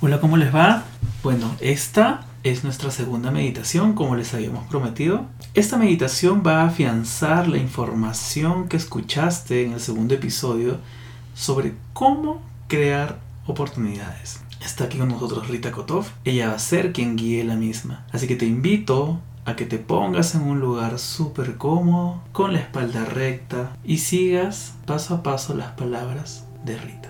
[0.00, 0.84] Hola, ¿cómo les va?
[1.24, 5.26] Bueno, esta es nuestra segunda meditación, como les habíamos prometido.
[5.54, 10.78] Esta meditación va a afianzar la información que escuchaste en el segundo episodio
[11.34, 14.38] sobre cómo crear oportunidades.
[14.64, 16.06] Está aquí con nosotros Rita Kotov.
[16.24, 18.06] Ella va a ser quien guíe la misma.
[18.12, 22.60] Así que te invito a que te pongas en un lugar súper cómodo, con la
[22.60, 27.08] espalda recta y sigas paso a paso las palabras de Rita.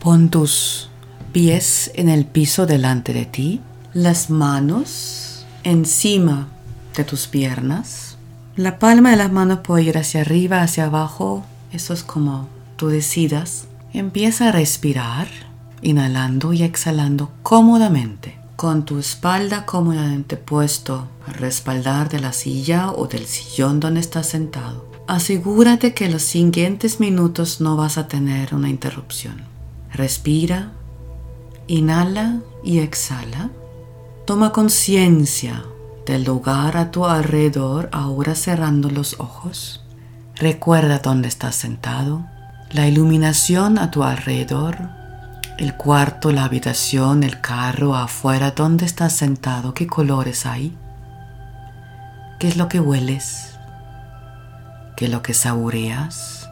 [0.00, 0.88] Pon tus
[1.32, 3.60] pies en el piso delante de ti,
[3.94, 6.48] las manos encima
[6.96, 8.16] de tus piernas.
[8.56, 11.44] La palma de las manos puede ir hacia arriba, hacia abajo.
[11.72, 13.68] Eso es como tú decidas.
[13.92, 15.28] Empieza a respirar,
[15.80, 18.36] inhalando y exhalando cómodamente.
[18.56, 24.26] Con tu espalda cómodamente puesto al respaldar de la silla o del sillón donde estás
[24.26, 24.90] sentado.
[25.06, 29.42] Asegúrate que los siguientes minutos no vas a tener una interrupción.
[29.92, 30.72] Respira
[31.70, 33.50] Inhala y exhala.
[34.24, 35.64] Toma conciencia
[36.06, 39.84] del lugar a tu alrededor ahora cerrando los ojos.
[40.36, 42.24] Recuerda dónde estás sentado,
[42.70, 44.78] la iluminación a tu alrededor,
[45.58, 50.74] el cuarto, la habitación, el carro afuera, dónde estás sentado, qué colores hay,
[52.40, 53.58] qué es lo que hueles,
[54.96, 56.48] qué es lo que saboreas,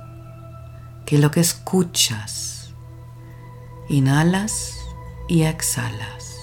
[1.07, 2.75] qué es lo que escuchas.
[3.89, 4.77] Inhalas
[5.29, 6.41] y exhalas.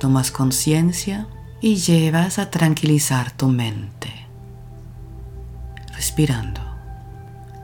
[0.00, 1.26] Tomas conciencia
[1.60, 4.10] y llevas a tranquilizar tu mente.
[5.94, 6.60] Respirando.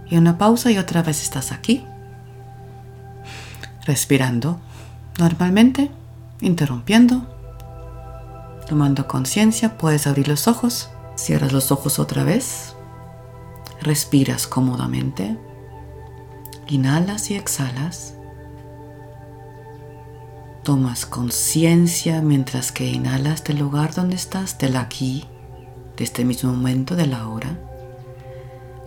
[0.09, 1.85] Y una pausa y otra vez estás aquí.
[3.85, 4.61] Respirando
[5.19, 5.91] normalmente,
[6.41, 7.27] interrumpiendo.
[8.69, 10.91] Tomando conciencia, puedes abrir los ojos.
[11.17, 12.75] Cierras los ojos otra vez.
[13.83, 15.37] Respiras cómodamente.
[16.69, 18.18] Inhalas y exhalas
[20.69, 25.25] Tomas conciencia mientras que inhalas del lugar donde estás, del aquí,
[25.97, 27.59] de este mismo momento de la hora.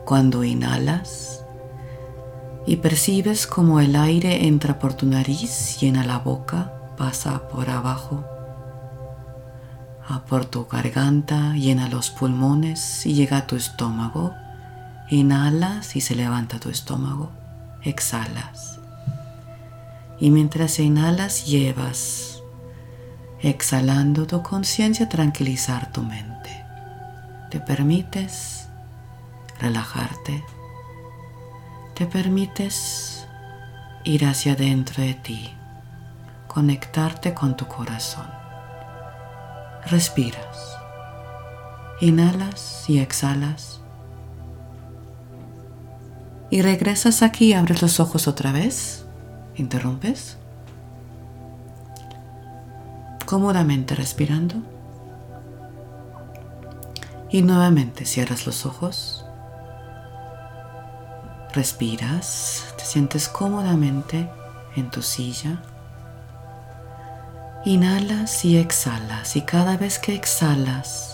[0.06, 1.44] Cuando inhalas
[2.68, 8.24] y percibes como el aire entra por tu nariz, llena la boca, pasa por abajo,
[10.08, 14.36] a por tu garganta, llena los pulmones y llega a tu estómago.
[15.10, 17.32] Inhalas y se levanta tu estómago.
[17.82, 18.81] Exhalas
[20.22, 22.44] y mientras inhalas llevas,
[23.40, 26.64] exhalando tu conciencia, tranquilizar tu mente.
[27.50, 28.68] Te permites
[29.60, 30.44] relajarte,
[31.96, 33.26] te permites
[34.04, 35.50] ir hacia adentro de ti,
[36.48, 38.30] conectarte con tu corazón.
[39.88, 40.78] Respiras,
[42.00, 43.82] inhalas y exhalas.
[46.52, 49.02] Y regresas aquí, abres los ojos otra vez
[49.56, 50.38] interrumpes,
[53.26, 54.56] cómodamente respirando.
[57.30, 59.26] Y nuevamente cierras los ojos,
[61.54, 64.30] respiras, te sientes cómodamente
[64.76, 65.62] en tu silla,
[67.66, 69.36] inhalas y exhalas.
[69.36, 71.11] Y cada vez que exhalas,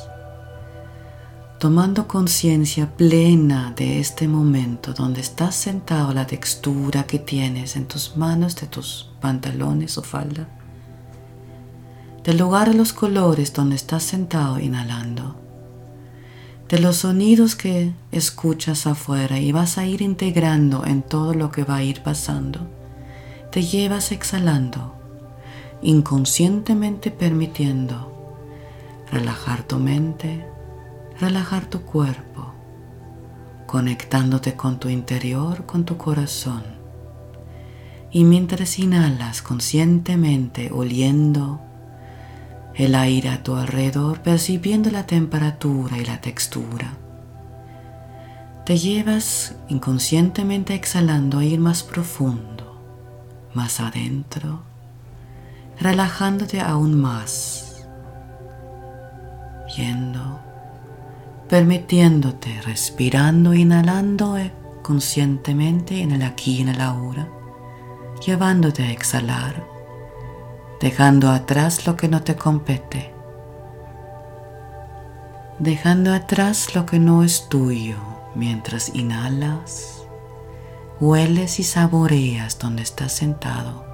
[1.59, 8.15] tomando conciencia plena de este momento donde estás sentado, la textura que tienes en tus
[8.15, 10.47] manos de tus pantalones o falda,
[12.23, 15.35] del lugar de los colores donde estás sentado inhalando,
[16.69, 21.63] de los sonidos que escuchas afuera y vas a ir integrando en todo lo que
[21.63, 22.67] va a ir pasando,
[23.51, 24.93] te llevas exhalando,
[25.81, 28.13] inconscientemente permitiendo
[29.11, 30.45] relajar tu mente,
[31.19, 32.53] relajar tu cuerpo,
[33.65, 36.63] conectándote con tu interior, con tu corazón.
[38.11, 41.61] Y mientras inhalas conscientemente, oliendo
[42.75, 46.93] el aire a tu alrededor, percibiendo la temperatura y la textura,
[48.65, 52.81] te llevas inconscientemente exhalando a ir más profundo,
[53.53, 54.61] más adentro,
[55.79, 57.87] relajándote aún más,
[59.75, 60.46] yendo
[61.47, 64.51] permitiéndote, respirando, inhalando eh,
[64.81, 67.29] conscientemente en el aquí y en el ahora,
[68.25, 69.65] llevándote a exhalar,
[70.81, 73.13] dejando atrás lo que no te compete,
[75.59, 77.97] dejando atrás lo que no es tuyo
[78.35, 80.03] mientras inhalas,
[80.99, 83.85] hueles y saboreas donde estás sentado.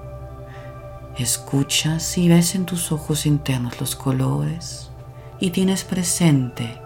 [1.18, 4.90] Escuchas y ves en tus ojos internos los colores
[5.38, 6.83] y tienes presente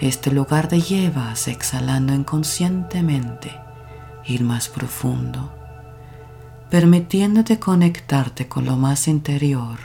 [0.00, 3.58] este lugar de llevas exhalando inconscientemente,
[4.26, 5.54] ir más profundo,
[6.70, 9.78] permitiéndote conectarte con lo más interior,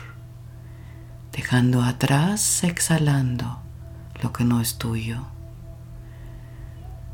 [1.31, 3.59] dejando atrás, exhalando
[4.21, 5.27] lo que no es tuyo.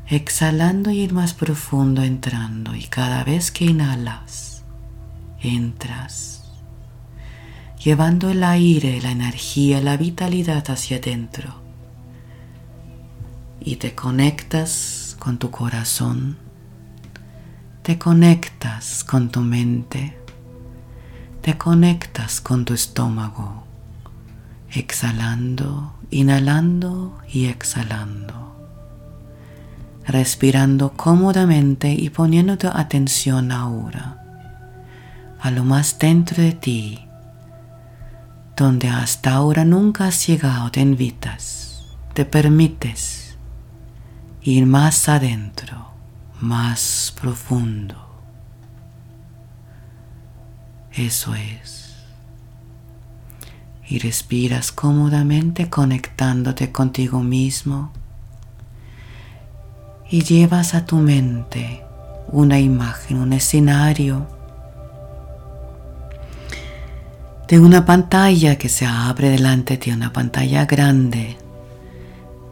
[0.08, 4.64] Exhalando y ir más profundo entrando y cada vez que inhalas,
[5.40, 6.50] entras,
[7.84, 11.67] llevando el aire, la energía, la vitalidad hacia adentro
[13.60, 16.36] y te conectas con tu corazón,
[17.82, 20.16] te conectas con tu mente,
[21.40, 23.64] te conectas con tu estómago,
[24.70, 28.34] exhalando, inhalando y exhalando.
[30.06, 34.18] Respirando cómodamente y poniendo tu atención ahora
[35.40, 36.98] a lo más dentro de ti,
[38.56, 41.84] donde hasta ahora nunca has llegado, te invitas,
[42.14, 43.27] te permites
[44.42, 45.88] ir más adentro,
[46.40, 47.96] más profundo.
[50.92, 51.94] Eso es.
[53.88, 57.92] Y respiras cómodamente conectándote contigo mismo
[60.10, 61.82] y llevas a tu mente
[62.28, 64.26] una imagen, un escenario
[67.48, 71.38] de una pantalla que se abre delante de ti, una pantalla grande.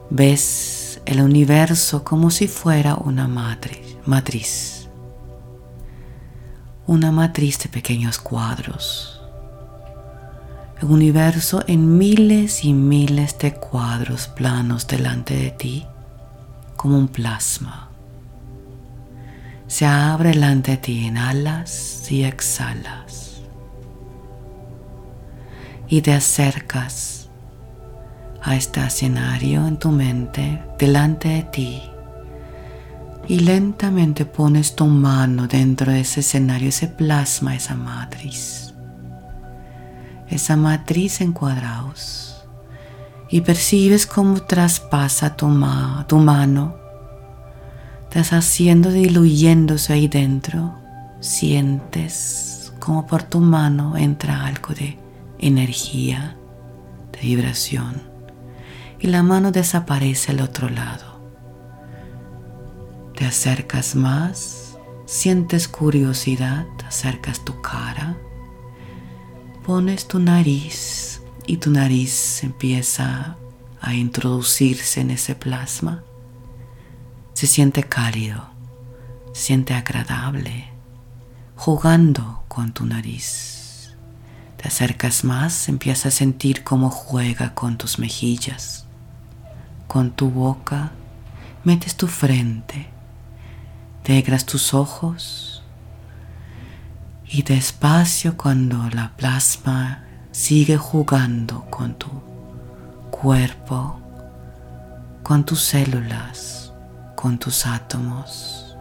[0.08, 0.75] Ves
[1.06, 4.88] el universo como si fuera una matriz,
[6.86, 9.20] una matriz de pequeños cuadros.
[10.82, 15.86] El universo en miles y miles de cuadros planos delante de ti
[16.76, 17.88] como un plasma.
[19.68, 23.40] Se abre delante de ti, inhalas y exhalas.
[25.88, 27.15] Y te acercas
[28.46, 31.82] a este escenario en tu mente, delante de ti.
[33.26, 38.72] Y lentamente pones tu mano dentro de ese escenario, ese plasma, esa matriz.
[40.28, 42.46] Esa matriz en cuadrados
[43.28, 45.48] y percibes cómo traspasa tu,
[46.06, 46.76] tu mano,
[48.14, 50.72] deshaciendo, diluyéndose ahí dentro.
[51.18, 54.96] Sientes como por tu mano entra algo de
[55.40, 56.36] energía,
[57.10, 58.15] de vibración,
[58.98, 61.20] y la mano desaparece al otro lado.
[63.14, 68.16] Te acercas más, sientes curiosidad, acercas tu cara,
[69.64, 73.36] pones tu nariz y tu nariz empieza
[73.80, 76.02] a introducirse en ese plasma.
[77.34, 78.48] Se siente cálido,
[79.32, 80.70] se siente agradable,
[81.54, 83.96] jugando con tu nariz.
[84.56, 88.85] Te acercas más, empiezas a sentir cómo juega con tus mejillas,
[89.86, 90.92] con tu boca,
[91.64, 92.88] metes tu frente,
[94.06, 95.62] negras tus ojos
[97.28, 100.06] y despacio cuando la plasma
[100.36, 102.10] Sigue jugando con tu
[103.10, 103.98] cuerpo,
[105.22, 106.74] con tus células,
[107.14, 108.76] con tus átomos.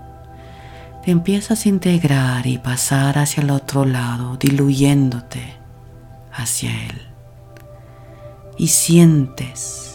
[1.01, 5.55] Te empiezas a integrar y pasar hacia el otro lado, diluyéndote
[6.33, 7.01] hacia él.
[8.57, 9.94] Y sientes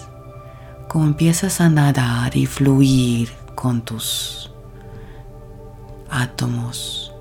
[0.91, 4.51] como empiezas a nadar y fluir con tus
[6.11, 7.13] átomos,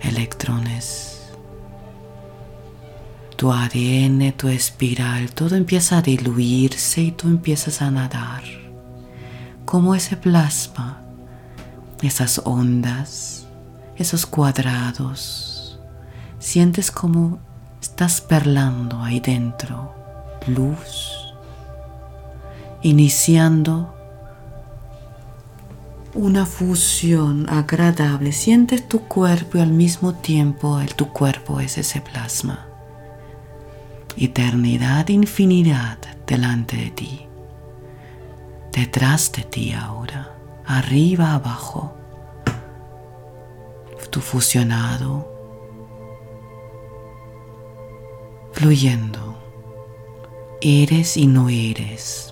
[0.00, 1.10] electrones
[3.36, 8.44] tu ADN, tu espiral, todo empieza a diluirse y tú empiezas a nadar.
[9.66, 11.02] Como ese plasma,
[12.00, 13.46] esas ondas,
[13.96, 15.78] esos cuadrados.
[16.38, 17.40] Sientes como
[17.82, 19.94] estás perlando ahí dentro,
[20.46, 21.19] luz,
[22.82, 23.94] iniciando
[26.14, 28.32] una fusión agradable.
[28.32, 32.66] Sientes tu cuerpo y al mismo tiempo el, tu cuerpo es ese plasma.
[34.16, 37.26] Eternidad, infinidad delante de ti,
[38.72, 41.94] detrás de ti ahora, arriba, abajo,
[44.10, 45.28] tu fusionado,
[48.52, 49.38] fluyendo,
[50.60, 52.29] eres y no eres,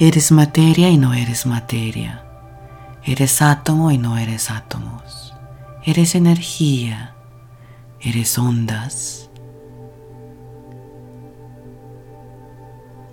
[0.00, 2.24] eres materia y no eres materia,
[3.04, 5.34] eres átomo y no eres átomos,
[5.84, 7.14] eres energía,
[8.00, 9.30] eres ondas,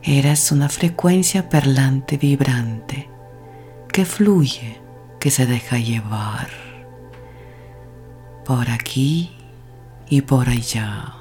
[0.10, 3.10] Eras una frecuencia perlante vibrante
[3.92, 4.80] que fluye,
[5.20, 6.48] que se deja llevar
[8.46, 9.36] por aquí
[10.08, 11.14] y por allá.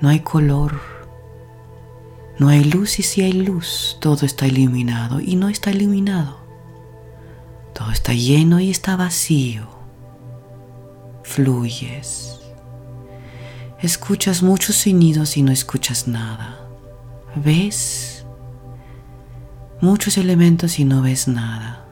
[0.00, 0.80] No hay color,
[2.38, 6.38] no hay luz y si hay luz, todo está iluminado y no está iluminado.
[7.72, 9.66] Todo está lleno y está vacío.
[11.22, 12.40] Fluyes.
[13.80, 16.60] Escuchas muchos sonidos y no escuchas nada.
[17.36, 18.24] Ves
[19.80, 21.86] muchos elementos y no ves nada.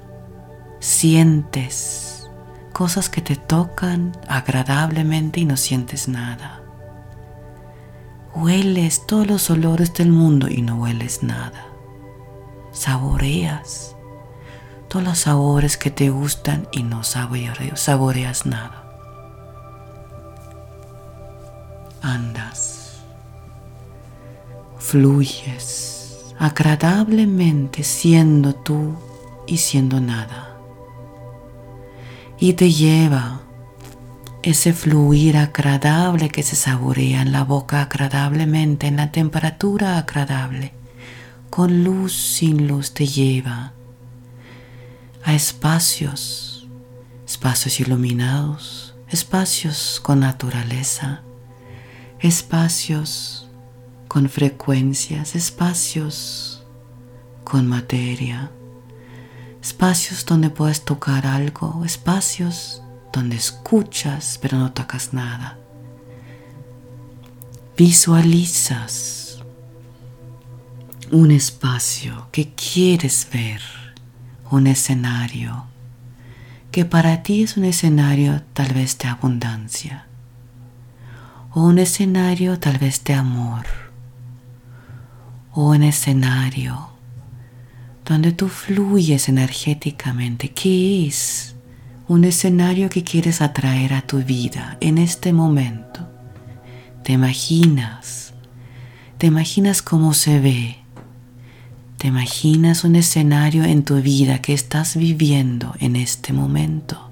[0.81, 2.29] Sientes
[2.73, 6.63] cosas que te tocan agradablemente y no sientes nada.
[8.35, 11.67] Hueles todos los olores del mundo y no hueles nada.
[12.73, 13.95] Saboreas
[14.88, 18.83] todos los sabores que te gustan y no saboreas nada.
[22.03, 23.00] Andas,
[24.79, 25.95] fluyes
[26.38, 28.95] agradablemente siendo tú
[29.47, 30.57] y siendo nada.
[32.38, 33.41] Y te lleva
[34.45, 40.75] ese fluir agradable que se saborea en la boca agradablemente, en la temperatura agradable,
[41.49, 43.73] con luz, sin luz te lleva
[45.23, 46.69] a espacios,
[47.27, 51.23] espacios iluminados, espacios con naturaleza,
[52.21, 53.49] espacios
[54.09, 56.63] con frecuencias, espacios
[57.45, 58.51] con materia,
[59.63, 62.84] espacios donde puedes tocar algo, espacios
[63.14, 65.56] donde escuchas pero no tocas nada.
[67.76, 69.42] Visualizas
[71.11, 73.62] un espacio que quieres ver,
[74.50, 75.66] un escenario
[76.73, 80.06] que para ti es un escenario tal vez de abundancia
[81.52, 83.64] o un escenario tal vez de amor
[85.52, 86.88] o un escenario
[88.04, 90.50] donde tú fluyes energéticamente.
[90.50, 91.53] ¿Qué es?
[92.06, 96.06] Un escenario que quieres atraer a tu vida en este momento.
[97.02, 98.34] Te imaginas,
[99.16, 100.76] te imaginas cómo se ve,
[101.96, 107.11] te imaginas un escenario en tu vida que estás viviendo en este momento,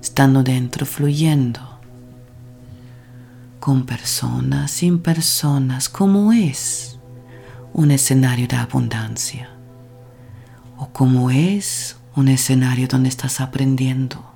[0.00, 1.78] estando dentro, fluyendo,
[3.60, 6.98] con personas, sin personas, cómo es
[7.72, 9.50] un escenario de abundancia
[10.76, 14.31] o cómo es un escenario donde estás aprendiendo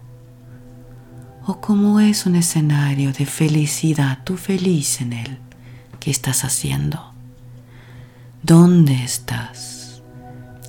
[1.47, 5.39] o como es un escenario de felicidad, tú feliz en él.
[6.01, 7.13] ¿Qué estás haciendo?
[8.43, 10.03] ¿Dónde estás?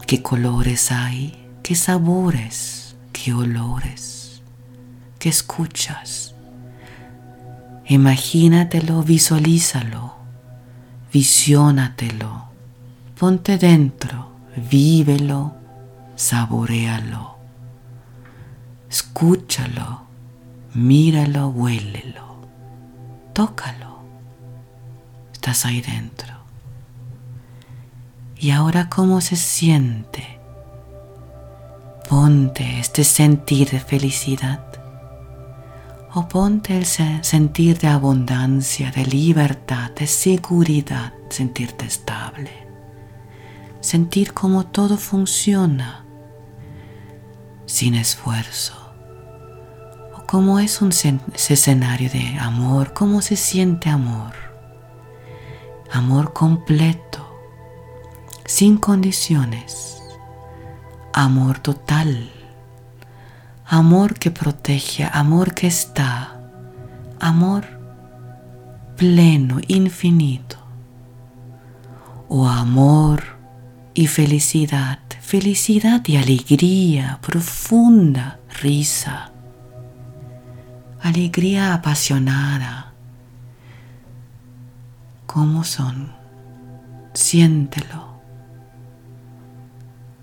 [0.05, 1.47] ¿Qué colores hay?
[1.63, 2.95] ¿Qué sabores?
[3.11, 4.43] ¿Qué olores?
[5.17, 6.35] ¿Qué escuchas?
[7.87, 10.15] Imagínatelo, visualízalo,
[11.11, 12.49] visiónatelo,
[13.17, 14.31] ponte dentro,
[14.69, 15.55] vívelo,
[16.15, 17.37] saborealo,
[18.89, 20.06] escúchalo
[20.77, 22.37] míralo, huélelo,
[23.33, 23.97] tócalo.
[25.33, 26.35] Estás ahí dentro.
[28.37, 30.39] Y ahora cómo se siente.
[32.07, 34.63] Ponte este sentir de felicidad
[36.13, 42.51] o ponte el sentir de abundancia, de libertad, de seguridad, sentirte estable.
[43.81, 46.05] Sentir cómo todo funciona
[47.65, 48.86] sin esfuerzo
[50.27, 54.33] cómo es un escenario de amor, cómo se siente amor.
[55.91, 57.25] Amor completo,
[58.45, 60.03] sin condiciones.
[61.13, 62.29] Amor total.
[63.65, 66.37] Amor que protege, amor que está.
[67.21, 67.65] Amor
[68.97, 70.57] pleno, infinito.
[72.27, 73.23] O amor
[73.93, 79.31] y felicidad, felicidad y alegría profunda, risa
[81.07, 82.93] alegría apasionada.
[85.25, 86.13] ¿Cómo son?
[87.13, 88.21] Siéntelo.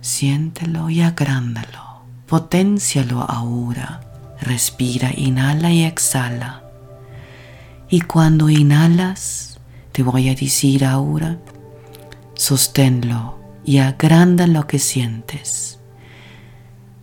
[0.00, 2.02] Siéntelo y agrándalo.
[2.26, 4.00] Potencialo ahora.
[4.40, 6.62] Respira, inhala y exhala.
[7.88, 9.60] Y cuando inhalas,
[9.92, 11.38] te voy a decir ahora,
[12.34, 15.78] sosténlo y agranda lo que sientes.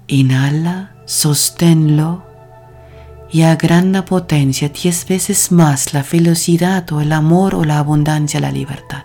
[0.07, 2.30] Inhala, sosténlo
[3.31, 8.51] y agranda potencia diez veces más la felicidad o el amor o la abundancia, la
[8.51, 9.03] libertad.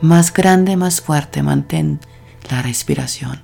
[0.00, 2.00] Más grande, más fuerte, mantén
[2.50, 3.40] la respiración.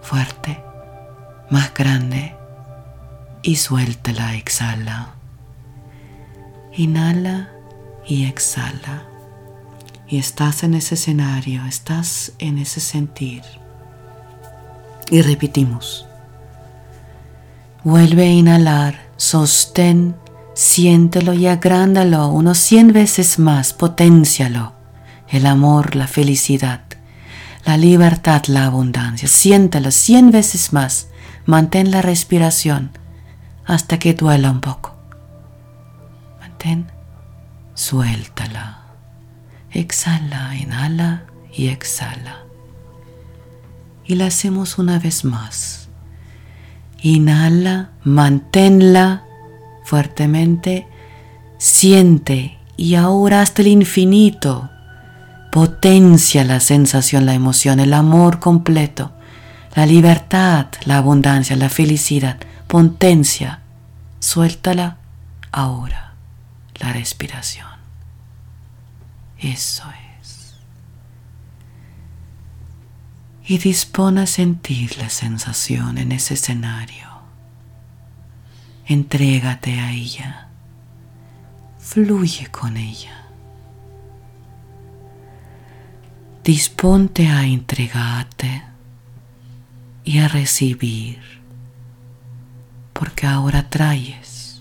[0.00, 0.58] Fuerte,
[1.50, 2.34] más grande
[3.42, 5.14] y suéltala, exhala.
[6.72, 7.50] Inhala
[8.06, 9.04] y exhala.
[10.08, 13.42] Y estás en ese escenario, estás en ese sentir.
[15.10, 16.07] Y repetimos.
[17.84, 20.16] Vuelve a inhalar, sostén,
[20.54, 24.72] siéntelo y agrándalo unos cien veces más, potencialo.
[25.28, 26.82] El amor, la felicidad,
[27.64, 29.28] la libertad, la abundancia.
[29.28, 31.08] Siéntala cien veces más.
[31.46, 32.90] Mantén la respiración
[33.64, 34.96] hasta que duela un poco.
[36.40, 36.90] Mantén,
[37.74, 38.82] suéltala.
[39.70, 42.44] Exhala, inhala y exhala.
[44.04, 45.87] Y la hacemos una vez más.
[47.02, 49.24] Inhala, manténla
[49.84, 50.86] fuertemente,
[51.58, 54.70] siente y ahora hasta el infinito
[55.50, 59.12] potencia la sensación, la emoción, el amor completo,
[59.74, 63.60] la libertad, la abundancia, la felicidad, potencia.
[64.20, 64.98] Suéltala
[65.52, 66.14] ahora,
[66.80, 67.66] la respiración.
[69.38, 69.97] Eso es.
[73.50, 77.08] Y dispone a sentir la sensación en ese escenario.
[78.84, 80.48] Entrégate a ella.
[81.78, 83.24] Fluye con ella.
[86.44, 88.64] Disponte a entregarte
[90.04, 91.18] y a recibir,
[92.92, 94.60] porque ahora traes.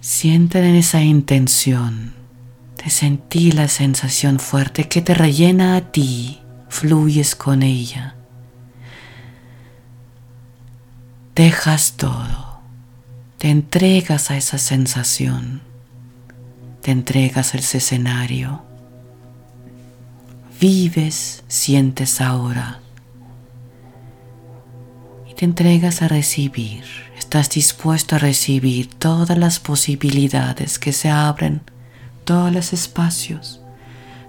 [0.00, 2.13] Siente en esa intención
[2.84, 8.14] de sentir la sensación fuerte que te rellena a ti, fluyes con ella.
[11.34, 12.60] Dejas todo,
[13.38, 15.62] te entregas a esa sensación,
[16.82, 18.62] te entregas al escenario,
[20.60, 22.80] vives, sientes ahora.
[25.28, 26.84] Y te entregas a recibir.
[27.18, 31.62] Estás dispuesto a recibir todas las posibilidades que se abren,
[32.24, 33.60] todos los espacios,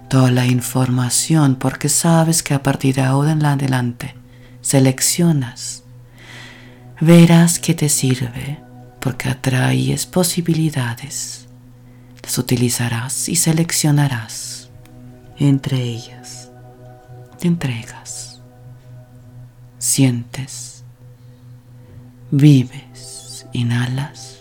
[0.08, 4.14] toda la información, porque sabes que a partir de ahora en adelante
[4.60, 5.84] seleccionas
[7.00, 8.58] verás que te sirve
[9.00, 11.46] porque atraes posibilidades.
[12.22, 14.68] Las utilizarás y seleccionarás.
[15.38, 16.50] Entre ellas
[17.38, 18.40] te entregas,
[19.78, 20.82] sientes,
[22.30, 24.38] vives, inhalas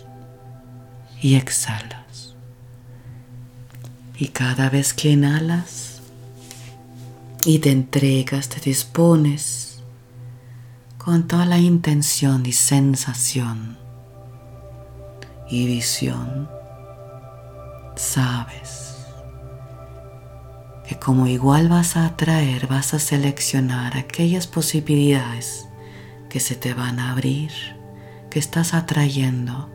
[1.22, 2.05] y exhalas.
[4.18, 6.02] Y cada vez que inhalas
[7.46, 9.80] y te entregas, te dispones
[10.98, 13.78] con toda la intención y sensación
[15.50, 16.50] y visión,
[17.96, 18.96] sabes
[20.88, 25.68] que como igual vas a atraer, vas a seleccionar aquellas posibilidades
[26.30, 27.52] que se te van a abrir,
[28.30, 29.70] que estás atrayendo,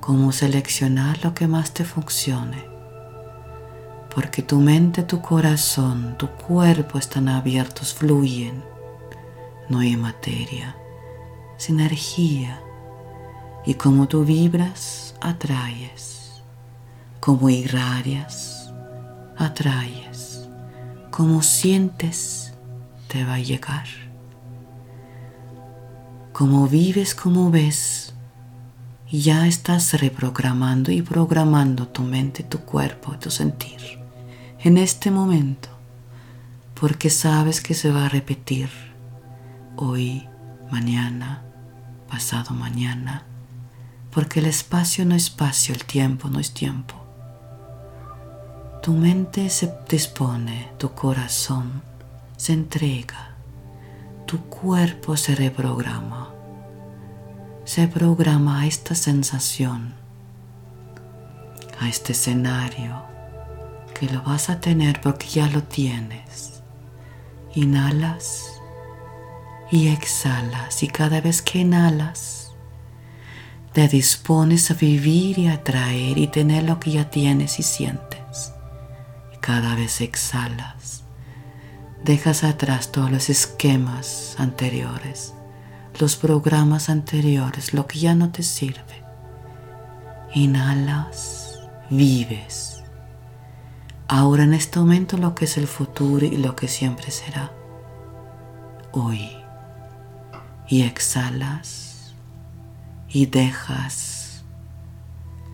[0.00, 2.71] como seleccionar lo que más te funcione.
[4.14, 8.72] Porque tu mente, tu corazón, tu cuerpo están abiertos, fluyen
[9.72, 10.76] no hay materia,
[11.56, 12.60] es energía.
[13.64, 16.42] Y como tú vibras, atraes.
[17.20, 18.72] Como irradias,
[19.36, 20.46] atraes.
[21.10, 22.52] Como sientes,
[23.08, 23.86] te va a llegar.
[26.32, 28.14] Como vives, como ves,
[29.10, 34.01] ya estás reprogramando y programando tu mente, tu cuerpo, tu sentir
[34.64, 35.68] en este momento,
[36.80, 38.70] porque sabes que se va a repetir
[39.74, 40.28] hoy,
[40.70, 41.42] mañana,
[42.08, 43.24] pasado mañana,
[44.12, 46.94] porque el espacio no es espacio, el tiempo no es tiempo.
[48.82, 51.82] Tu mente se dispone, tu corazón
[52.36, 53.34] se entrega,
[54.26, 56.30] tu cuerpo se reprograma,
[57.64, 59.94] se programa a esta sensación,
[61.80, 63.11] a este escenario
[64.08, 66.62] lo vas a tener porque ya lo tienes.
[67.54, 68.60] Inhalas
[69.70, 72.42] y exhalas y cada vez que inhalas
[73.72, 78.52] te dispones a vivir y atraer y tener lo que ya tienes y sientes.
[79.40, 81.04] Cada vez exhalas,
[82.04, 85.32] dejas atrás todos los esquemas anteriores,
[85.98, 89.02] los programas anteriores, lo que ya no te sirve.
[90.34, 92.71] Inhalas, vives.
[94.14, 97.50] Ahora en este momento lo que es el futuro y lo que siempre será.
[98.92, 99.30] Hoy
[100.68, 102.12] y exhalas
[103.08, 104.44] y dejas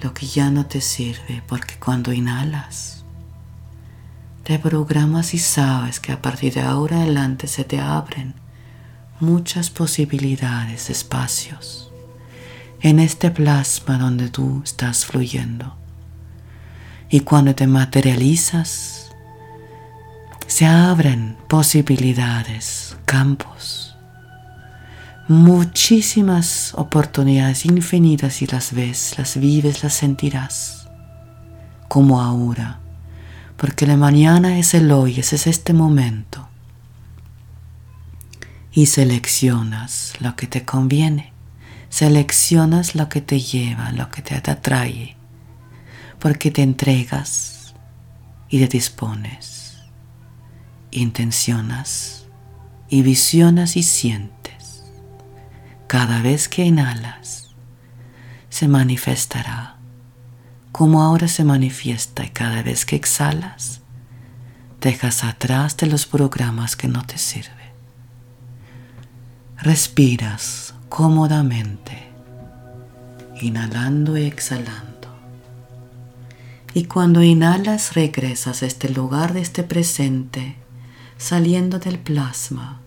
[0.03, 3.05] lo que ya no te sirve porque cuando inhalas
[4.42, 8.35] te programas y sabes que a partir de ahora adelante se te abren
[9.21, 11.92] muchas posibilidades, espacios
[12.81, 15.78] en este plasma donde tú estás fluyendo.
[17.11, 19.11] Y cuando te materializas,
[20.47, 23.88] se abren posibilidades, campos
[25.29, 30.88] muchísimas oportunidades infinitas y las ves, las vives, las sentirás,
[31.87, 32.81] como ahora,
[33.57, 36.49] Porque la mañana es el hoy, ese es este momento.
[38.73, 41.33] Y seleccionas lo que te conviene.
[41.90, 45.17] Seleccionas lo que te lleva, lo que te atrae.
[46.18, 47.74] Porque te entregas
[48.48, 49.78] y te dispones.
[50.90, 52.26] Intencionas
[52.88, 54.85] y visionas y sientes.
[55.87, 57.54] Cada vez que inhalas,
[58.48, 59.78] se manifestará
[60.78, 63.81] como ahora se manifiesta y cada vez que exhalas,
[64.81, 67.72] dejas atrás de los programas que no te sirven.
[69.57, 72.12] Respiras cómodamente,
[73.40, 74.88] inhalando y exhalando.
[76.74, 80.57] Y cuando inhalas regresas a este lugar de este presente,
[81.16, 82.81] saliendo del plasma,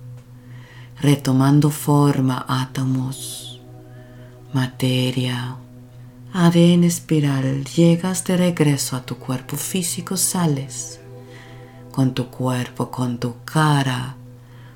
[1.02, 3.62] retomando forma átomos,
[4.54, 5.56] materia,
[6.34, 11.02] ADN espiral, llegas de regreso a tu cuerpo físico, sales
[11.92, 14.16] con tu cuerpo, con tu cara,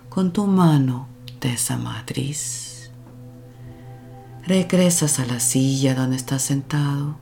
[0.10, 1.08] con tu mano
[1.40, 2.92] de esa matriz.
[4.46, 7.18] Regresas a la silla donde estás sentado,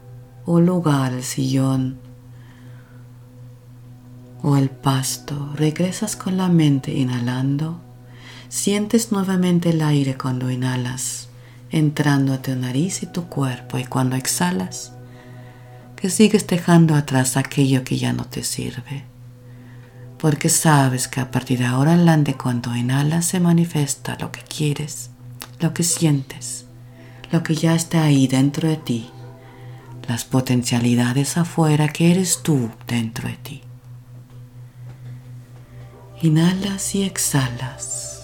[0.45, 1.99] o lugar, el sillón,
[4.41, 5.53] o el pasto.
[5.55, 7.79] Regresas con la mente inhalando.
[8.49, 11.29] Sientes nuevamente el aire cuando inhalas
[11.73, 14.93] entrando a tu nariz y tu cuerpo y cuando exhalas,
[15.95, 19.05] que sigues dejando atrás aquello que ya no te sirve.
[20.19, 25.09] Porque sabes que a partir de ahora adelante cuando inhalas se manifiesta lo que quieres,
[25.59, 26.65] lo que sientes,
[27.31, 29.09] lo que ya está ahí dentro de ti,
[30.07, 33.61] las potencialidades afuera que eres tú dentro de ti.
[36.21, 38.23] Inhalas y exhalas.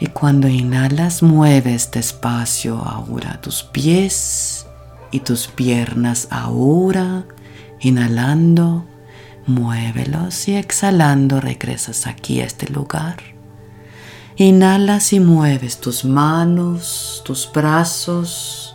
[0.00, 4.66] Y cuando inhalas, mueves despacio ahora tus pies
[5.10, 7.26] y tus piernas ahora.
[7.80, 8.86] Inhalando,
[9.46, 13.16] muévelos y exhalando regresas aquí a este lugar.
[14.36, 18.67] Inhalas y mueves tus manos, tus brazos,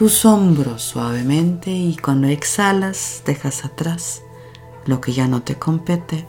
[0.00, 4.22] tus hombros suavemente y cuando exhalas dejas atrás
[4.86, 6.26] lo que ya no te compete.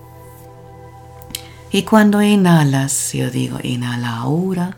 [1.71, 4.75] Y cuando inhalas, yo digo, inhala ahora,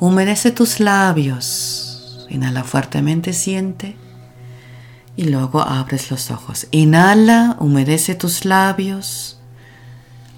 [0.00, 3.94] humedece tus labios, inhala fuertemente, siente,
[5.14, 6.66] y luego abres los ojos.
[6.72, 9.38] Inhala, humedece tus labios,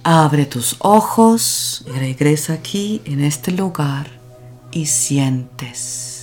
[0.03, 4.11] abre tus ojos y regresa aquí en este lugar
[4.73, 6.15] y sientes.